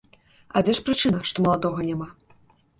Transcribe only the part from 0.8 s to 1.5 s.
прычына, што